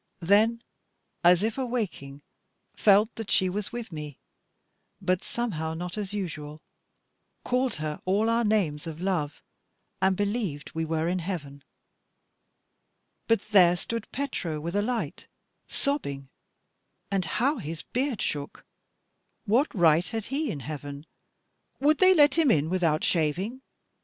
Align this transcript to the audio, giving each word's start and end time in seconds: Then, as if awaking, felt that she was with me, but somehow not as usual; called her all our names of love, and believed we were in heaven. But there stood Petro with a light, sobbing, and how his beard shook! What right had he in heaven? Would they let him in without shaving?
Then, 0.23 0.63
as 1.23 1.43
if 1.43 1.59
awaking, 1.59 2.23
felt 2.75 3.13
that 3.17 3.29
she 3.29 3.49
was 3.49 3.71
with 3.71 3.91
me, 3.91 4.17
but 4.99 5.23
somehow 5.23 5.75
not 5.75 5.95
as 5.95 6.11
usual; 6.11 6.59
called 7.45 7.75
her 7.75 8.01
all 8.05 8.27
our 8.27 8.43
names 8.43 8.87
of 8.87 8.99
love, 8.99 9.43
and 10.01 10.17
believed 10.17 10.71
we 10.73 10.85
were 10.85 11.07
in 11.07 11.19
heaven. 11.19 11.63
But 13.27 13.41
there 13.51 13.75
stood 13.75 14.11
Petro 14.11 14.59
with 14.59 14.75
a 14.75 14.81
light, 14.81 15.27
sobbing, 15.67 16.29
and 17.11 17.23
how 17.23 17.57
his 17.57 17.83
beard 17.83 18.23
shook! 18.23 18.65
What 19.45 19.71
right 19.71 20.07
had 20.07 20.25
he 20.33 20.49
in 20.49 20.61
heaven? 20.61 21.05
Would 21.79 21.99
they 21.99 22.15
let 22.15 22.39
him 22.39 22.49
in 22.49 22.71
without 22.71 23.03
shaving? 23.03 23.61